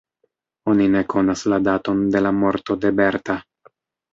[0.71, 3.37] Oni ne konas la daton de la morto de Berta.